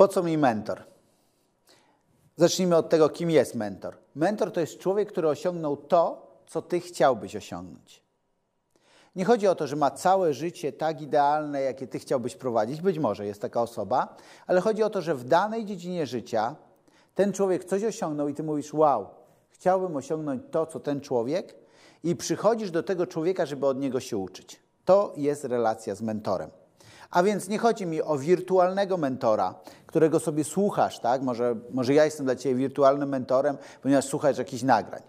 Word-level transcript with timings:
Po 0.00 0.08
co 0.08 0.22
mi 0.22 0.38
mentor? 0.38 0.82
Zacznijmy 2.36 2.76
od 2.76 2.88
tego, 2.88 3.08
kim 3.08 3.30
jest 3.30 3.54
mentor. 3.54 3.96
Mentor 4.14 4.52
to 4.52 4.60
jest 4.60 4.78
człowiek, 4.78 5.08
który 5.08 5.28
osiągnął 5.28 5.76
to, 5.76 6.26
co 6.46 6.62
ty 6.62 6.80
chciałbyś 6.80 7.36
osiągnąć. 7.36 8.02
Nie 9.16 9.24
chodzi 9.24 9.48
o 9.48 9.54
to, 9.54 9.66
że 9.66 9.76
ma 9.76 9.90
całe 9.90 10.34
życie 10.34 10.72
tak 10.72 11.00
idealne, 11.00 11.62
jakie 11.62 11.86
ty 11.86 11.98
chciałbyś 11.98 12.36
prowadzić. 12.36 12.80
Być 12.80 12.98
może 12.98 13.26
jest 13.26 13.42
taka 13.42 13.62
osoba, 13.62 14.16
ale 14.46 14.60
chodzi 14.60 14.82
o 14.82 14.90
to, 14.90 15.02
że 15.02 15.14
w 15.14 15.24
danej 15.24 15.64
dziedzinie 15.64 16.06
życia 16.06 16.56
ten 17.14 17.32
człowiek 17.32 17.64
coś 17.64 17.84
osiągnął 17.84 18.28
i 18.28 18.34
ty 18.34 18.42
mówisz: 18.42 18.74
Wow, 18.74 19.06
chciałbym 19.48 19.96
osiągnąć 19.96 20.42
to, 20.50 20.66
co 20.66 20.80
ten 20.80 21.00
człowiek, 21.00 21.54
i 22.04 22.16
przychodzisz 22.16 22.70
do 22.70 22.82
tego 22.82 23.06
człowieka, 23.06 23.46
żeby 23.46 23.66
od 23.66 23.78
niego 23.78 24.00
się 24.00 24.16
uczyć. 24.16 24.60
To 24.84 25.12
jest 25.16 25.44
relacja 25.44 25.94
z 25.94 26.02
mentorem. 26.02 26.59
A 27.10 27.22
więc 27.22 27.48
nie 27.48 27.58
chodzi 27.58 27.86
mi 27.86 28.02
o 28.02 28.18
wirtualnego 28.18 28.96
mentora, 28.96 29.54
którego 29.86 30.20
sobie 30.20 30.44
słuchasz, 30.44 30.98
tak? 30.98 31.22
Może, 31.22 31.56
może 31.70 31.94
ja 31.94 32.04
jestem 32.04 32.26
dla 32.26 32.36
ciebie 32.36 32.54
wirtualnym 32.54 33.08
mentorem, 33.08 33.56
ponieważ 33.82 34.04
słuchasz 34.04 34.38
jakichś 34.38 34.62
nagrań. 34.62 35.02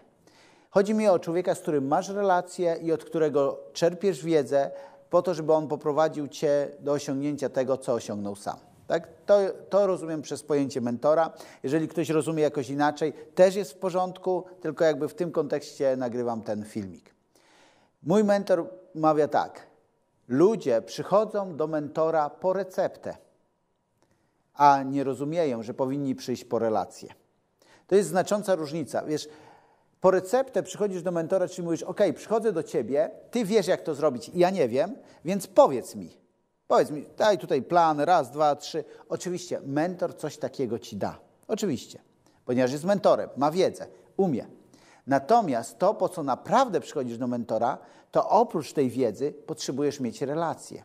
Chodzi 0.70 0.94
mi 0.94 1.08
o 1.08 1.18
człowieka, 1.18 1.54
z 1.54 1.60
którym 1.60 1.86
masz 1.86 2.08
relację 2.08 2.76
i 2.82 2.92
od 2.92 3.04
którego 3.04 3.58
czerpiesz 3.72 4.24
wiedzę 4.24 4.70
po 5.10 5.22
to, 5.22 5.34
żeby 5.34 5.52
on 5.52 5.68
poprowadził 5.68 6.28
cię 6.28 6.68
do 6.80 6.92
osiągnięcia 6.92 7.48
tego, 7.48 7.78
co 7.78 7.92
osiągnął 7.92 8.36
sam. 8.36 8.56
Tak? 8.86 9.08
To, 9.26 9.38
to 9.70 9.86
rozumiem 9.86 10.22
przez 10.22 10.42
pojęcie 10.42 10.80
mentora. 10.80 11.30
Jeżeli 11.62 11.88
ktoś 11.88 12.10
rozumie 12.10 12.42
jakoś 12.42 12.70
inaczej, 12.70 13.12
też 13.34 13.54
jest 13.54 13.72
w 13.72 13.76
porządku, 13.76 14.44
tylko 14.60 14.84
jakby 14.84 15.08
w 15.08 15.14
tym 15.14 15.32
kontekście 15.32 15.96
nagrywam 15.96 16.42
ten 16.42 16.64
filmik. 16.64 17.14
Mój 18.02 18.24
mentor 18.24 18.68
mawia 18.94 19.28
tak. 19.28 19.71
Ludzie 20.28 20.82
przychodzą 20.82 21.56
do 21.56 21.66
mentora 21.66 22.30
po 22.30 22.52
receptę, 22.52 23.16
a 24.54 24.82
nie 24.82 25.04
rozumieją, 25.04 25.62
że 25.62 25.74
powinni 25.74 26.14
przyjść 26.14 26.44
po 26.44 26.58
relację. 26.58 27.14
To 27.86 27.94
jest 27.94 28.08
znacząca 28.08 28.54
różnica. 28.54 29.02
Wiesz, 29.02 29.28
po 30.00 30.10
receptę 30.10 30.62
przychodzisz 30.62 31.02
do 31.02 31.12
mentora, 31.12 31.48
czyli 31.48 31.64
mówisz: 31.64 31.82
OK, 31.82 32.00
przychodzę 32.14 32.52
do 32.52 32.62
ciebie, 32.62 33.10
ty 33.30 33.44
wiesz, 33.44 33.66
jak 33.66 33.82
to 33.82 33.94
zrobić, 33.94 34.30
ja 34.34 34.50
nie 34.50 34.68
wiem, 34.68 34.96
więc 35.24 35.46
powiedz 35.46 35.94
mi. 35.94 36.22
Powiedz 36.68 36.90
mi, 36.90 37.06
daj 37.16 37.38
tutaj 37.38 37.62
plan, 37.62 38.00
raz, 38.00 38.30
dwa, 38.30 38.56
trzy. 38.56 38.84
Oczywiście, 39.08 39.60
mentor 39.64 40.16
coś 40.16 40.38
takiego 40.38 40.78
ci 40.78 40.96
da. 40.96 41.18
Oczywiście, 41.48 41.98
ponieważ 42.44 42.72
jest 42.72 42.84
mentorem, 42.84 43.30
ma 43.36 43.50
wiedzę, 43.50 43.86
umie. 44.16 44.46
Natomiast 45.06 45.78
to, 45.78 45.94
po 45.94 46.08
co 46.08 46.22
naprawdę 46.22 46.80
przychodzisz 46.80 47.18
do 47.18 47.26
mentora, 47.26 47.78
to 48.10 48.28
oprócz 48.28 48.72
tej 48.72 48.90
wiedzy 48.90 49.32
potrzebujesz 49.32 50.00
mieć 50.00 50.22
relację. 50.22 50.84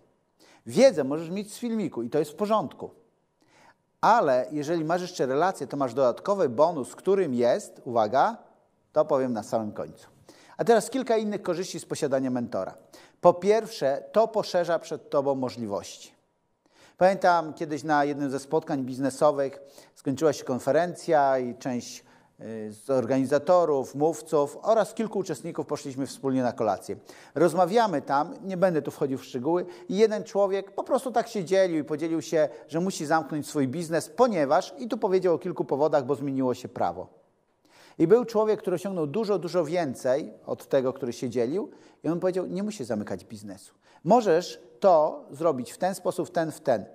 Wiedzę 0.66 1.04
możesz 1.04 1.30
mieć 1.30 1.54
z 1.54 1.58
filmiku 1.58 2.04
i 2.04 2.10
to 2.10 2.20
jest 2.20 2.32
w 2.32 2.36
porządku. 2.36 2.92
Ale 4.02 4.48
jeżeli 4.52 4.86
masz 4.86 5.02
jeszcze 5.02 5.26
relację, 5.26 5.68
to 5.68 5.78
masz 5.78 5.94
dodatkowy 5.94 6.50
bonus, 6.50 6.96
którym 6.96 7.34
jest, 7.34 7.82
uwaga, 7.86 8.38
to 8.94 9.06
powiem 9.06 9.34
na 9.34 9.44
samym 9.44 9.72
końcu. 9.72 10.08
A 10.58 10.64
teraz 10.64 10.90
kilka 10.90 11.18
innych 11.18 11.42
korzyści 11.42 11.80
z 11.80 11.86
posiadania 11.86 12.30
mentora. 12.30 12.74
Po 13.22 13.34
pierwsze, 13.34 14.04
to 14.12 14.28
poszerza 14.28 14.80
przed 14.80 15.10
Tobą 15.10 15.36
możliwości. 15.36 16.18
Pamiętam 16.98 17.54
kiedyś 17.54 17.84
na 17.84 18.06
jednym 18.06 18.32
ze 18.32 18.40
spotkań 18.40 18.84
biznesowych 18.84 19.60
skończyła 19.96 20.34
się 20.34 20.44
konferencja 20.44 21.40
i 21.40 21.56
część 21.56 22.04
z 22.70 22.90
organizatorów, 22.90 23.96
mówców 23.96 24.58
oraz 24.62 24.94
kilku 24.94 25.20
uczestników 25.20 25.66
poszliśmy 25.66 26.08
wspólnie 26.08 26.44
na 26.44 26.52
kolację. 26.52 26.96
Rozmawiamy 27.36 28.02
tam, 28.02 28.34
nie 28.44 28.58
będę 28.58 28.82
tu 28.82 28.92
wchodził 28.92 29.18
w 29.18 29.26
szczegóły, 29.26 29.66
i 29.90 29.98
jeden 29.98 30.24
człowiek 30.24 30.72
po 30.72 30.84
prostu 30.84 31.12
tak 31.12 31.28
się 31.28 31.46
dzielił 31.46 31.80
i 31.80 31.84
podzielił 31.84 32.22
się, 32.22 32.50
że 32.68 32.80
musi 32.80 33.06
zamknąć 33.06 33.48
swój 33.48 33.68
biznes, 33.68 34.10
ponieważ, 34.10 34.74
i 34.80 34.88
tu 34.88 34.98
powiedział 34.98 35.36
o 35.36 35.40
kilku 35.40 35.66
powodach, 35.66 36.06
bo 36.06 36.16
zmieniło 36.16 36.54
się 36.54 36.68
prawo. 36.68 37.08
I 38.00 38.08
był 38.08 38.26
człowiek, 38.26 38.60
który 38.60 38.76
osiągnął 38.76 39.08
dużo, 39.08 39.40
dużo 39.40 39.66
więcej 39.66 40.34
od 40.46 40.68
tego, 40.68 40.94
który 40.94 41.14
się 41.14 41.30
dzielił, 41.30 41.72
i 42.04 42.10
on 42.10 42.20
powiedział: 42.20 42.46
Nie 42.46 42.64
musisz 42.64 42.88
zamykać 42.88 43.26
biznesu. 43.26 43.74
Możesz 44.04 44.62
to 44.80 45.26
zrobić 45.32 45.72
w 45.72 45.78
ten 45.78 45.96
sposób, 45.96 46.30
ten, 46.30 46.52
w 46.52 46.60
ten. 46.60 46.86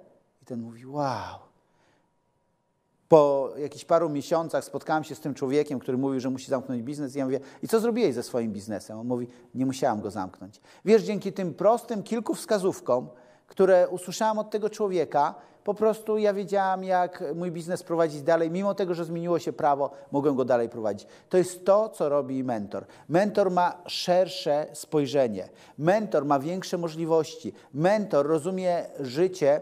I 0.43 0.45
ten 0.45 0.61
mówi: 0.61 0.87
Wow. 0.87 1.52
Po 3.13 3.51
jakichś 3.59 3.85
paru 3.85 4.09
miesiącach 4.09 4.65
spotkałem 4.65 5.05
się 5.05 5.15
z 5.15 5.21
tym 5.21 5.35
człowiekiem, 5.35 5.79
który 5.79 5.99
mówił, 5.99 6.21
że 6.21 6.31
musi 6.31 6.47
zamknąć 6.47 6.83
biznes. 6.83 7.17
I 7.17 7.19
ja 7.19 7.25
mówię: 7.25 7.41
I 7.63 7.69
co 7.69 7.81
zrobiłeś 7.81 8.15
ze 8.15 8.23
swoim 8.23 8.53
biznesem? 8.53 8.99
On 8.99 9.07
mówi: 9.07 9.29
Nie 9.55 9.67
musiałam 9.67 10.01
go 10.01 10.11
zamknąć. 10.11 10.61
Wiesz, 10.85 11.03
dzięki 11.03 11.33
tym 11.33 11.55
prostym 11.55 12.03
kilku 12.03 12.35
wskazówkom, 12.35 13.09
które 13.47 13.89
usłyszałam 13.89 14.39
od 14.39 14.51
tego 14.51 14.71
człowieka, 14.71 15.35
po 15.65 15.75
prostu 15.75 16.19
ja 16.19 16.33
wiedziałam, 16.33 16.85
jak 16.85 17.25
mój 17.35 17.51
biznes 17.51 17.83
prowadzić 17.83 18.23
dalej. 18.23 18.51
Mimo 18.51 18.75
tego, 18.75 18.95
że 18.95 19.05
zmieniło 19.05 19.39
się 19.39 19.53
prawo, 19.53 19.91
mogłem 20.13 20.37
go 20.37 20.45
dalej 20.45 20.69
prowadzić. 20.69 21.09
To 21.29 21.39
jest 21.39 21.65
to, 21.65 21.89
co 21.89 22.09
robi 22.09 22.45
mentor. 22.45 22.85
Mentor 23.09 23.51
ma 23.51 23.83
szersze 23.87 24.67
spojrzenie. 24.73 25.49
Mentor 25.79 26.25
ma 26.25 26.39
większe 26.39 26.79
możliwości. 26.79 27.53
Mentor 27.75 28.27
rozumie 28.27 28.87
życie 29.01 29.61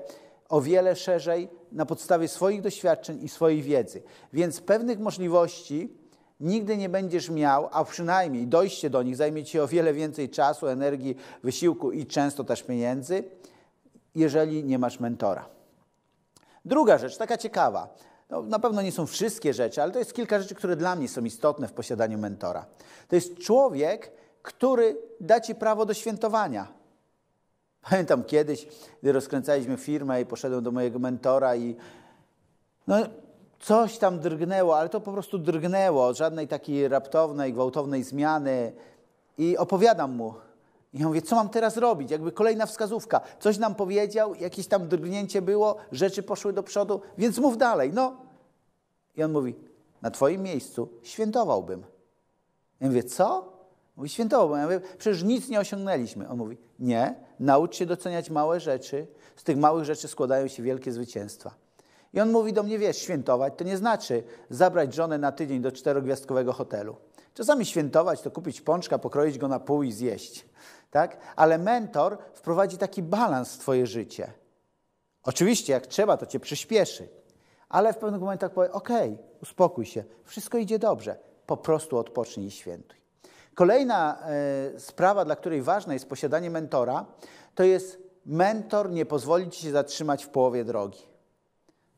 o 0.51 0.61
wiele 0.61 0.97
szerzej 0.97 1.49
na 1.73 1.87
podstawie 1.87 2.29
swoich 2.29 2.61
doświadczeń 2.61 3.25
i 3.25 3.29
swojej 3.29 3.63
wiedzy. 3.63 4.03
Więc 4.33 4.61
pewnych 4.61 4.99
możliwości 4.99 5.97
nigdy 6.41 6.77
nie 6.77 6.89
będziesz 6.89 7.31
miał, 7.31 7.69
a 7.73 7.85
przynajmniej 7.85 8.47
dojście 8.47 8.91
do 8.91 9.03
nich 9.03 9.17
zajmie 9.17 9.45
ci 9.45 9.61
o 9.61 9.69
wiele 9.69 9.93
więcej 9.93 10.29
czasu, 10.29 10.67
energii, 10.67 11.17
wysiłku 11.43 11.93
i 11.93 12.07
często 12.07 12.45
też 12.45 12.63
pieniędzy, 12.63 13.25
jeżeli 14.15 14.65
nie 14.65 14.79
masz 14.79 15.01
mentora. 15.01 15.49
Druga 16.65 16.99
rzecz, 16.99 17.17
taka 17.17 17.37
ciekawa. 17.37 17.95
No, 18.31 18.43
na 18.43 18.59
pewno 18.59 18.83
nie 18.83 18.93
są 18.93 19.07
wszystkie 19.07 19.55
rzeczy, 19.55 19.83
ale 19.83 19.93
to 19.93 19.99
jest 19.99 20.15
kilka 20.15 20.41
rzeczy, 20.41 20.55
które 20.55 20.77
dla 20.77 20.97
mnie 20.97 21.09
są 21.09 21.25
istotne 21.25 21.69
w 21.69 21.73
posiadaniu 21.73 22.19
mentora. 22.19 22.67
To 23.09 23.17
jest 23.17 23.39
człowiek, 23.39 24.13
który 24.43 24.97
da 25.21 25.41
ci 25.41 25.55
prawo 25.55 25.87
do 25.87 25.95
świętowania. 25.95 26.80
Pamiętam 27.83 28.25
kiedyś, 28.25 28.69
gdy 29.03 29.13
rozkręcaliśmy 29.13 29.77
firmę 29.77 30.21
i 30.21 30.27
poszedłem 30.27 30.65
do 30.65 30.71
mojego 30.71 30.99
mentora 30.99 31.57
i 31.57 31.77
no, 32.87 32.97
coś 33.61 33.99
tam 33.99 34.21
drgnęło, 34.21 34.79
ale 34.79 34.89
to 34.89 35.01
po 35.01 35.13
prostu 35.13 35.39
drgnęło, 35.39 36.15
żadnej 36.15 36.49
takiej 36.49 36.89
raptownej, 36.89 37.53
gwałtownej 37.53 38.03
zmiany. 38.03 38.73
I 39.39 39.57
opowiadam 39.57 40.17
mu, 40.17 40.35
i 40.95 40.99
ja 40.99 41.07
mówię, 41.07 41.23
co 41.23 41.37
mam 41.37 41.49
teraz 41.49 41.77
robić? 41.77 42.11
Jakby 42.11 42.33
kolejna 42.33 42.67
wskazówka. 42.67 43.21
Coś 43.41 43.59
nam 43.59 43.75
powiedział, 43.75 44.35
jakieś 44.35 44.67
tam 44.67 44.89
drgnięcie 44.89 45.43
było, 45.43 45.77
rzeczy 45.93 46.23
poszły 46.23 46.53
do 46.53 46.63
przodu, 46.63 47.01
więc 47.19 47.39
mów 47.39 47.59
dalej. 47.59 47.93
No. 47.93 48.17
I 49.17 49.23
on 49.23 49.33
mówi, 49.33 49.55
na 50.03 50.11
twoim 50.11 50.43
miejscu 50.43 50.89
świętowałbym. 51.03 51.85
Ja 52.81 52.87
mówię, 52.87 53.03
co? 53.03 53.53
Mówi, 54.01 54.11
świętowałbym. 54.11 54.59
Ja 54.59 54.65
mówię, 54.65 54.81
przecież 54.99 55.23
nic 55.23 55.49
nie 55.49 55.61
osiągnęliśmy. 55.61 56.29
On 56.29 56.39
mówi, 56.39 56.59
nie, 56.79 57.15
naucz 57.41 57.77
się 57.77 57.87
doceniać 57.87 58.31
małe 58.31 58.61
rzeczy. 58.61 59.07
Z 59.37 59.45
tych 59.45 59.57
małych 59.57 59.85
rzeczy 59.85 60.09
składają 60.09 60.49
się 60.49 60.63
wielkie 60.63 60.93
zwycięstwa. 60.93 61.55
I 62.13 62.21
on 62.21 62.31
mówi 62.31 62.53
do 62.53 62.63
mnie, 62.63 62.79
wiesz, 62.79 62.97
świętować 62.99 63.53
to 63.57 63.65
nie 63.65 63.77
znaczy 63.77 64.23
zabrać 64.51 64.95
żonę 64.95 65.19
na 65.19 65.33
tydzień 65.33 65.63
do 65.63 65.73
czterogwiazdkowego 65.73 66.53
hotelu. 66.53 66.97
Czasami 67.35 67.67
świętować 67.67 68.21
to 68.21 68.31
kupić 68.31 68.61
pączka, 68.61 68.99
pokroić 68.99 69.39
go 69.39 69.49
na 69.49 69.61
pół 69.61 69.83
i 69.83 69.93
zjeść 69.93 70.45
tak? 70.91 71.17
Ale 71.37 71.59
mentor 71.59 72.19
wprowadzi 72.35 72.79
taki 72.79 73.03
balans 73.03 73.55
w 73.55 73.59
Twoje 73.59 73.87
życie. 73.87 74.33
Oczywiście, 75.23 75.73
jak 75.73 75.87
trzeba, 75.87 76.17
to 76.17 76.27
Cię 76.27 76.41
przyspieszy, 76.41 77.09
ale 77.69 77.93
w 77.93 77.99
pewnych 77.99 78.21
momentach 78.21 78.53
powie: 78.53 78.73
OK, 78.73 78.89
uspokój 79.43 79.87
się, 79.87 80.05
wszystko 80.25 80.59
idzie 80.59 80.79
dobrze, 80.79 81.17
po 81.47 81.57
prostu 81.57 81.99
odpocznij 81.99 82.47
i 82.47 82.51
świętuj. 82.51 83.00
Kolejna 83.61 84.19
y, 84.77 84.81
sprawa, 84.81 85.25
dla 85.25 85.37
której 85.37 85.63
ważne 85.63 85.95
jest 85.95 86.09
posiadanie 86.09 86.51
mentora, 86.51 87.07
to 87.55 87.65
jest 87.65 88.03
mentor 88.27 88.91
nie 88.91 89.07
pozwoli 89.07 89.51
Ci 89.51 89.63
się 89.63 89.71
zatrzymać 89.71 90.25
w 90.25 90.29
połowie 90.29 90.65
drogi. 90.65 90.99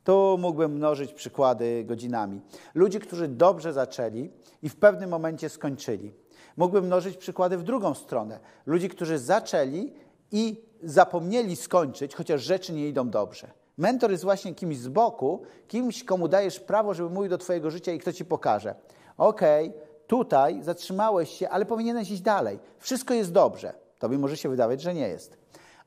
Tu 0.05 0.39
mógłbym 0.39 0.73
mnożyć 0.73 1.13
przykłady 1.13 1.85
godzinami. 1.85 2.41
Ludzi, 2.75 3.01
którzy 3.01 3.29
dobrze 3.29 3.73
zaczęli 3.73 4.31
i 4.63 4.69
w 4.69 4.77
pewnym 4.77 5.11
momencie 5.11 5.49
skończyli. 5.49 6.13
Mógłbym 6.57 6.85
mnożyć 6.85 7.17
przykłady 7.17 7.59
w 7.59 7.63
drugą 7.63 7.95
stronę. 7.95 8.41
Ludzi, 8.67 8.89
którzy 8.89 9.19
zaczęli 9.19 9.93
i 10.33 10.65
zapomnieli 10.83 11.57
skończyć, 11.57 12.15
chociaż 12.15 12.43
rzeczy 12.43 12.73
nie 12.73 12.89
idą 12.89 13.11
dobrze. 13.11 13.51
Mentor 13.79 14.11
jest 14.11 14.25
właśnie 14.25 14.55
kimś 14.55 14.79
z 14.79 14.89
boku, 14.89 15.43
kimś, 15.69 16.05
komu 16.05 16.29
dajesz 16.29 16.61
prawo, 16.61 16.95
żeby 16.95 17.11
mówił 17.11 17.31
do 17.31 17.39
Twojego 17.39 17.71
życia 17.71 17.93
i 17.93 17.99
kto 17.99 18.13
Ci 18.13 18.25
pokaże. 18.25 18.75
Okej, 19.17 19.69
okay, 19.69 19.92
tutaj 20.13 20.63
zatrzymałeś 20.63 21.31
się, 21.31 21.49
ale 21.49 21.67
powinieneś 21.67 22.11
iść 22.11 22.23
dalej. 22.23 22.59
Wszystko 22.79 23.15
jest 23.15 23.33
dobrze. 23.33 23.75
Tobie 23.99 24.19
może 24.19 24.37
się 24.37 24.49
wydawać, 24.49 24.83
że 24.83 24.95
nie 24.95 25.09
jest. 25.09 25.39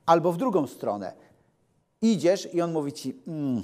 Albo 0.06 0.32
w 0.32 0.38
drugą 0.38 0.68
stronę. 0.68 1.14
Idziesz 2.02 2.54
i 2.54 2.62
on 2.62 2.72
mówi 2.72 2.94
Ci, 2.94 3.22
mm, 3.28 3.64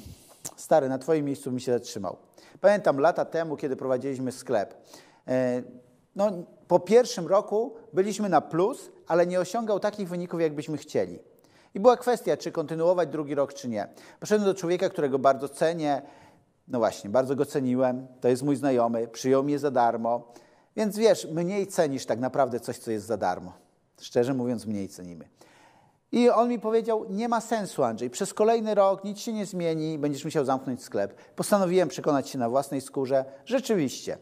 stary, 0.55 0.89
na 0.89 0.97
Twoim 0.97 1.25
miejscu 1.25 1.51
mi 1.51 1.61
się 1.61 1.73
zatrzymał. 1.73 2.17
Pamiętam 2.61 2.99
lata 2.99 3.25
temu, 3.25 3.57
kiedy 3.57 3.75
prowadziliśmy 3.75 4.31
sklep. 4.31 4.75
E, 5.27 5.63
no, 6.15 6.31
po 6.67 6.79
pierwszym 6.79 7.27
roku 7.27 7.75
byliśmy 7.93 8.29
na 8.29 8.41
plus, 8.41 8.91
ale 9.07 9.27
nie 9.27 9.39
osiągał 9.39 9.79
takich 9.79 10.09
wyników, 10.09 10.41
jakbyśmy 10.41 10.77
chcieli. 10.77 11.19
I 11.73 11.79
była 11.79 11.97
kwestia, 11.97 12.37
czy 12.37 12.51
kontynuować 12.51 13.09
drugi 13.09 13.35
rok, 13.35 13.53
czy 13.53 13.69
nie. 13.69 13.87
Poszedłem 14.19 14.53
do 14.53 14.59
człowieka, 14.59 14.89
którego 14.89 15.19
bardzo 15.19 15.49
cenię. 15.49 16.01
No 16.67 16.79
właśnie, 16.79 17.09
bardzo 17.09 17.35
go 17.35 17.45
ceniłem. 17.45 18.07
To 18.19 18.27
jest 18.27 18.43
mój 18.43 18.55
znajomy, 18.55 19.07
przyjął 19.07 19.43
mnie 19.43 19.59
za 19.59 19.71
darmo. 19.71 20.31
Więc 20.75 20.97
wiesz, 20.97 21.27
mniej 21.31 21.67
cenisz 21.67 22.05
tak 22.05 22.19
naprawdę 22.19 22.59
coś, 22.59 22.77
co 22.77 22.91
jest 22.91 23.05
za 23.05 23.17
darmo. 23.17 23.53
Szczerze 24.01 24.33
mówiąc, 24.33 24.65
mniej 24.65 24.89
cenimy. 24.89 25.25
I 26.11 26.29
on 26.29 26.49
mi 26.49 26.59
powiedział: 26.59 27.05
Nie 27.09 27.29
ma 27.29 27.41
sensu, 27.41 27.83
Andrzej. 27.83 28.09
Przez 28.09 28.33
kolejny 28.33 28.75
rok 28.75 29.03
nic 29.03 29.19
się 29.19 29.33
nie 29.33 29.45
zmieni, 29.45 29.99
będziesz 29.99 30.25
musiał 30.25 30.45
zamknąć 30.45 30.83
sklep. 30.83 31.15
Postanowiłem 31.35 31.89
przekonać 31.89 32.29
się 32.29 32.37
na 32.37 32.49
własnej 32.49 32.81
skórze. 32.81 33.25
Rzeczywiście, 33.45 34.17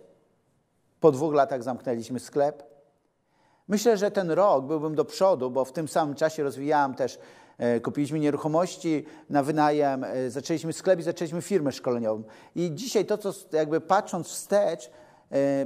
po 1.00 1.12
dwóch 1.12 1.34
latach 1.34 1.64
zamknęliśmy 1.64 2.20
sklep. 2.20 2.64
Myślę, 3.68 3.98
że 3.98 4.12
ten 4.12 4.32
rok 4.32 4.66
byłbym 4.66 4.96
do 4.96 5.06
przodu, 5.06 5.52
bo 5.52 5.66
w 5.66 5.72
tym 5.72 5.88
samym 5.88 6.16
czasie 6.16 6.44
rozwijałem 6.44 6.94
też, 6.94 7.20
e, 7.58 7.80
kupiliśmy 7.80 8.20
nieruchomości 8.20 9.06
na 9.30 9.44
wynajem, 9.44 10.04
e, 10.04 10.30
zaczęliśmy 10.30 10.74
sklep 10.74 11.00
i 11.00 11.04
zaczęliśmy 11.04 11.42
firmę 11.42 11.72
szkoleniową. 11.72 12.24
I 12.56 12.72
dzisiaj 12.74 13.06
to, 13.06 13.18
co 13.18 13.34
jakby 13.52 13.82
patrząc 13.82 14.28
wstecz, 14.28 14.92
e, 15.32 15.66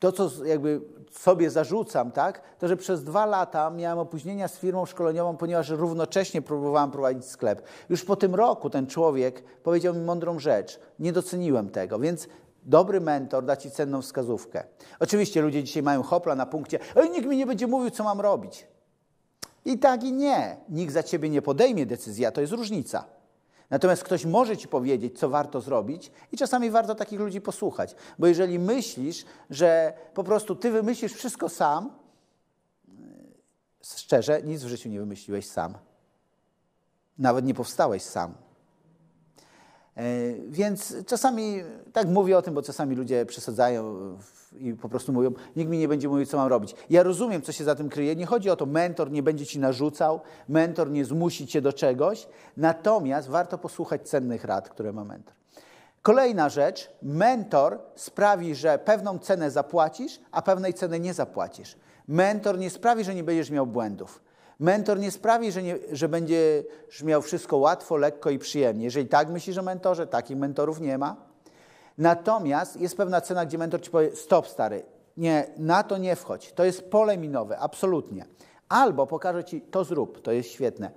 to, 0.00 0.12
co 0.12 0.44
jakby 0.44 0.80
sobie 1.10 1.50
zarzucam, 1.50 2.12
tak, 2.12 2.42
to 2.58 2.68
że 2.68 2.76
przez 2.76 3.04
dwa 3.04 3.26
lata 3.26 3.70
miałem 3.70 3.98
opóźnienia 3.98 4.48
z 4.48 4.58
firmą 4.58 4.86
szkoleniową, 4.86 5.36
ponieważ 5.36 5.68
równocześnie 5.68 6.42
próbowałem 6.42 6.90
prowadzić 6.90 7.24
sklep. 7.24 7.62
Już 7.88 8.04
po 8.04 8.16
tym 8.16 8.34
roku 8.34 8.70
ten 8.70 8.86
człowiek 8.86 9.42
powiedział 9.62 9.94
mi 9.94 10.00
mądrą 10.00 10.38
rzecz. 10.38 10.80
Nie 10.98 11.12
doceniłem 11.12 11.70
tego, 11.70 11.98
więc 11.98 12.28
dobry 12.62 13.00
mentor 13.00 13.44
da 13.44 13.56
ci 13.56 13.70
cenną 13.70 14.02
wskazówkę. 14.02 14.64
Oczywiście 15.00 15.42
ludzie 15.42 15.64
dzisiaj 15.64 15.82
mają 15.82 16.02
hopla 16.02 16.34
na 16.34 16.46
punkcie, 16.46 16.78
oj, 16.94 17.10
nikt 17.10 17.26
mi 17.26 17.36
nie 17.36 17.46
będzie 17.46 17.66
mówił, 17.66 17.90
co 17.90 18.04
mam 18.04 18.20
robić. 18.20 18.66
I 19.64 19.78
tak 19.78 20.04
i 20.04 20.12
nie. 20.12 20.56
Nikt 20.68 20.92
za 20.92 21.02
ciebie 21.02 21.30
nie 21.30 21.42
podejmie 21.42 21.86
decyzji, 21.86 22.26
a 22.26 22.32
to 22.32 22.40
jest 22.40 22.52
różnica. 22.52 23.19
Natomiast 23.70 24.04
ktoś 24.04 24.24
może 24.24 24.56
ci 24.56 24.68
powiedzieć, 24.68 25.18
co 25.18 25.28
warto 25.28 25.60
zrobić, 25.60 26.10
i 26.32 26.36
czasami 26.36 26.70
warto 26.70 26.94
takich 26.94 27.20
ludzi 27.20 27.40
posłuchać. 27.40 27.94
Bo 28.18 28.26
jeżeli 28.26 28.58
myślisz, 28.58 29.24
że 29.50 29.92
po 30.14 30.24
prostu 30.24 30.56
ty 30.56 30.70
wymyślisz 30.70 31.12
wszystko 31.12 31.48
sam, 31.48 31.90
szczerze, 33.82 34.42
nic 34.42 34.62
w 34.62 34.68
życiu 34.68 34.88
nie 34.88 35.00
wymyśliłeś 35.00 35.46
sam. 35.46 35.74
Nawet 37.18 37.44
nie 37.44 37.54
powstałeś 37.54 38.02
sam. 38.02 38.34
E, 39.96 40.02
więc 40.48 40.94
czasami, 41.06 41.62
tak 41.92 42.08
mówię 42.08 42.38
o 42.38 42.42
tym, 42.42 42.54
bo 42.54 42.62
czasami 42.62 42.96
ludzie 42.96 43.26
przesadzają 43.26 43.96
i 44.58 44.74
po 44.74 44.88
prostu 44.88 45.12
mówią, 45.12 45.32
nikt 45.56 45.70
mi 45.70 45.78
nie 45.78 45.88
będzie 45.88 46.08
mówił, 46.08 46.26
co 46.26 46.36
mam 46.36 46.48
robić. 46.48 46.74
Ja 46.90 47.02
rozumiem, 47.02 47.42
co 47.42 47.52
się 47.52 47.64
za 47.64 47.74
tym 47.74 47.88
kryje. 47.88 48.16
Nie 48.16 48.26
chodzi 48.26 48.50
o 48.50 48.56
to, 48.56 48.66
mentor 48.66 49.10
nie 49.10 49.22
będzie 49.22 49.46
ci 49.46 49.58
narzucał, 49.58 50.20
mentor 50.48 50.90
nie 50.90 51.04
zmusi 51.04 51.46
cię 51.46 51.62
do 51.62 51.72
czegoś, 51.72 52.28
natomiast 52.56 53.28
warto 53.28 53.58
posłuchać 53.58 54.08
cennych 54.08 54.44
rad, 54.44 54.68
które 54.68 54.92
ma 54.92 55.04
mentor. 55.04 55.34
Kolejna 56.02 56.48
rzecz, 56.48 56.90
mentor 57.02 57.78
sprawi, 57.94 58.54
że 58.54 58.78
pewną 58.78 59.18
cenę 59.18 59.50
zapłacisz, 59.50 60.20
a 60.30 60.42
pewnej 60.42 60.74
ceny 60.74 61.00
nie 61.00 61.14
zapłacisz. 61.14 61.76
Mentor 62.08 62.58
nie 62.58 62.70
sprawi, 62.70 63.04
że 63.04 63.14
nie 63.14 63.24
będziesz 63.24 63.50
miał 63.50 63.66
błędów. 63.66 64.22
Mentor 64.60 64.98
nie 64.98 65.10
sprawi, 65.10 65.52
że, 65.52 65.62
nie, 65.62 65.78
że 65.92 66.08
będziesz 66.08 67.02
miał 67.04 67.22
wszystko 67.22 67.56
łatwo, 67.56 67.96
lekko 67.96 68.30
i 68.30 68.38
przyjemnie. 68.38 68.84
Jeżeli 68.84 69.08
tak 69.08 69.28
myślisz 69.28 69.58
o 69.58 69.62
mentorze, 69.62 70.06
takich 70.06 70.36
mentorów 70.36 70.80
nie 70.80 70.98
ma. 70.98 71.16
Natomiast 71.98 72.80
jest 72.80 72.96
pewna 72.96 73.20
cena, 73.20 73.46
gdzie 73.46 73.58
mentor 73.58 73.82
ci 73.82 73.90
powie: 73.90 74.16
Stop, 74.16 74.48
stary, 74.48 74.82
nie, 75.16 75.46
na 75.56 75.82
to 75.82 75.98
nie 75.98 76.16
wchodź. 76.16 76.52
To 76.52 76.64
jest 76.64 76.90
pole 76.90 77.18
minowe, 77.18 77.58
absolutnie. 77.58 78.26
Albo 78.68 79.06
pokaże 79.06 79.44
ci, 79.44 79.60
to 79.60 79.84
zrób, 79.84 80.22
to 80.22 80.32
jest 80.32 80.48
świetne. 80.48 80.90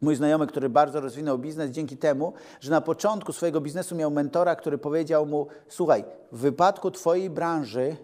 Mój 0.00 0.16
znajomy, 0.16 0.46
który 0.46 0.68
bardzo 0.68 1.00
rozwinął 1.00 1.38
biznes 1.38 1.70
dzięki 1.70 1.96
temu, 1.96 2.32
że 2.60 2.70
na 2.70 2.80
początku 2.80 3.32
swojego 3.32 3.60
biznesu 3.60 3.96
miał 3.96 4.10
mentora, 4.10 4.56
który 4.56 4.78
powiedział 4.78 5.26
mu: 5.26 5.46
Słuchaj, 5.68 6.04
w 6.32 6.38
wypadku 6.38 6.90
Twojej 6.90 7.30
branży 7.30 7.96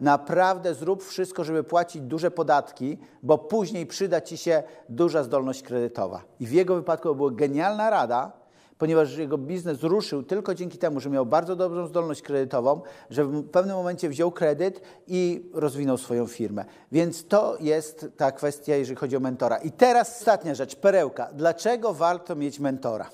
naprawdę 0.00 0.74
zrób 0.74 1.04
wszystko, 1.04 1.44
żeby 1.44 1.64
płacić 1.64 2.02
duże 2.02 2.30
podatki, 2.30 2.98
bo 3.22 3.38
później 3.38 3.86
przyda 3.86 4.20
Ci 4.20 4.36
się 4.36 4.62
duża 4.88 5.22
zdolność 5.22 5.62
kredytowa. 5.62 6.22
I 6.40 6.46
w 6.46 6.52
jego 6.52 6.74
wypadku 6.74 7.14
była 7.14 7.30
genialna 7.30 7.90
rada, 7.90 8.32
ponieważ 8.78 9.16
jego 9.16 9.38
biznes 9.38 9.82
ruszył 9.82 10.22
tylko 10.22 10.54
dzięki 10.54 10.78
temu, 10.78 11.00
że 11.00 11.10
miał 11.10 11.26
bardzo 11.26 11.56
dobrą 11.56 11.86
zdolność 11.86 12.22
kredytową, 12.22 12.80
że 13.10 13.24
w 13.24 13.48
pewnym 13.48 13.76
momencie 13.76 14.08
wziął 14.08 14.32
kredyt 14.32 14.80
i 15.06 15.50
rozwinął 15.54 15.98
swoją 15.98 16.26
firmę. 16.26 16.64
Więc 16.92 17.26
to 17.26 17.56
jest 17.60 18.06
ta 18.16 18.32
kwestia, 18.32 18.76
jeżeli 18.76 18.96
chodzi 18.96 19.16
o 19.16 19.20
mentora. 19.20 19.56
I 19.56 19.70
teraz 19.70 20.18
ostatnia 20.18 20.54
rzecz, 20.54 20.76
perełka. 20.76 21.28
Dlaczego 21.32 21.94
warto 21.94 22.36
mieć 22.36 22.60
mentora? 22.60 23.10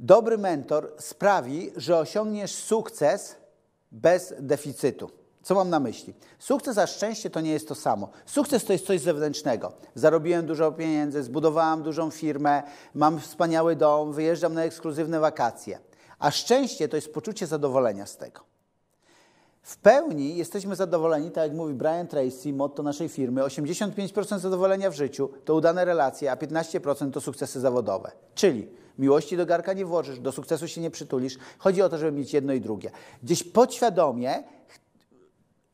Dobry 0.00 0.38
mentor 0.38 0.92
sprawi, 0.98 1.72
że 1.76 1.98
osiągniesz 1.98 2.54
sukces 2.54 3.36
bez 3.92 4.34
deficytu. 4.40 5.10
Co 5.42 5.54
mam 5.54 5.70
na 5.70 5.80
myśli? 5.80 6.14
Sukces 6.38 6.78
a 6.78 6.86
szczęście 6.86 7.30
to 7.30 7.40
nie 7.40 7.50
jest 7.50 7.68
to 7.68 7.74
samo. 7.74 8.08
Sukces 8.26 8.64
to 8.64 8.72
jest 8.72 8.86
coś 8.86 9.00
zewnętrznego. 9.00 9.72
Zarobiłem 9.94 10.46
dużo 10.46 10.72
pieniędzy, 10.72 11.22
zbudowałam 11.22 11.82
dużą 11.82 12.10
firmę, 12.10 12.62
mam 12.94 13.20
wspaniały 13.20 13.76
dom, 13.76 14.12
wyjeżdżam 14.12 14.54
na 14.54 14.64
ekskluzywne 14.64 15.20
wakacje. 15.20 15.78
A 16.18 16.30
szczęście 16.30 16.88
to 16.88 16.96
jest 16.96 17.12
poczucie 17.12 17.46
zadowolenia 17.46 18.06
z 18.06 18.16
tego. 18.16 18.40
W 19.62 19.76
pełni 19.76 20.36
jesteśmy 20.36 20.76
zadowoleni, 20.76 21.30
tak 21.30 21.48
jak 21.48 21.56
mówi 21.56 21.74
Brian 21.74 22.06
Tracy, 22.06 22.52
motto 22.52 22.82
naszej 22.82 23.08
firmy, 23.08 23.42
85% 23.42 24.38
zadowolenia 24.38 24.90
w 24.90 24.94
życiu 24.94 25.30
to 25.44 25.54
udane 25.54 25.84
relacje, 25.84 26.32
a 26.32 26.36
15% 26.36 27.10
to 27.10 27.20
sukcesy 27.20 27.60
zawodowe. 27.60 28.10
Czyli 28.34 28.68
miłości 28.98 29.36
do 29.36 29.46
garka 29.46 29.72
nie 29.72 29.86
włożysz, 29.86 30.18
do 30.18 30.32
sukcesu 30.32 30.68
się 30.68 30.80
nie 30.80 30.90
przytulisz. 30.90 31.38
Chodzi 31.58 31.82
o 31.82 31.88
to, 31.88 31.98
żeby 31.98 32.12
mieć 32.12 32.32
jedno 32.32 32.52
i 32.52 32.60
drugie. 32.60 32.90
Gdzieś 33.22 33.42
podświadomie 33.42 34.42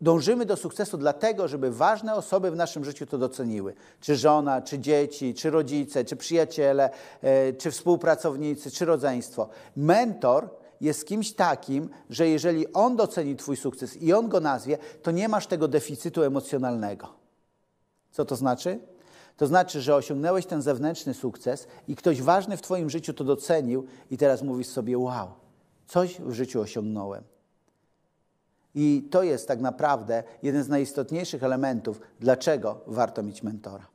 dążymy 0.00 0.46
do 0.46 0.56
sukcesu 0.56 0.98
dlatego, 0.98 1.48
żeby 1.48 1.70
ważne 1.70 2.14
osoby 2.14 2.50
w 2.50 2.56
naszym 2.56 2.84
życiu 2.84 3.06
to 3.06 3.18
doceniły. 3.18 3.74
Czy 4.00 4.16
żona, 4.16 4.62
czy 4.62 4.78
dzieci, 4.78 5.34
czy 5.34 5.50
rodzice, 5.50 6.04
czy 6.04 6.16
przyjaciele, 6.16 6.90
e, 7.22 7.52
czy 7.52 7.70
współpracownicy, 7.70 8.70
czy 8.70 8.84
rodzeństwo. 8.84 9.48
Mentor 9.76 10.48
jest 10.80 11.06
kimś 11.06 11.32
takim, 11.32 11.88
że 12.10 12.28
jeżeli 12.28 12.72
on 12.72 12.96
doceni 12.96 13.36
Twój 13.36 13.56
sukces 13.56 13.96
i 13.96 14.12
on 14.12 14.28
go 14.28 14.40
nazwie, 14.40 14.78
to 15.02 15.10
nie 15.10 15.28
masz 15.28 15.46
tego 15.46 15.68
deficytu 15.68 16.22
emocjonalnego. 16.22 17.08
Co 18.10 18.24
to 18.24 18.36
znaczy? 18.36 18.78
To 19.36 19.46
znaczy, 19.46 19.80
że 19.80 19.96
osiągnąłeś 19.96 20.46
ten 20.46 20.62
zewnętrzny 20.62 21.14
sukces 21.14 21.66
i 21.88 21.96
ktoś 21.96 22.22
ważny 22.22 22.56
w 22.56 22.62
Twoim 22.62 22.90
życiu 22.90 23.14
to 23.14 23.24
docenił 23.24 23.86
i 24.10 24.18
teraz 24.18 24.42
mówisz 24.42 24.66
sobie: 24.66 24.98
Wow, 24.98 25.28
coś 25.86 26.20
w 26.20 26.32
życiu 26.32 26.60
osiągnąłem. 26.60 27.24
I 28.74 29.08
to 29.10 29.22
jest 29.22 29.48
tak 29.48 29.60
naprawdę 29.60 30.22
jeden 30.42 30.62
z 30.62 30.68
najistotniejszych 30.68 31.42
elementów, 31.42 32.00
dlaczego 32.20 32.80
warto 32.86 33.22
mieć 33.22 33.42
mentora. 33.42 33.93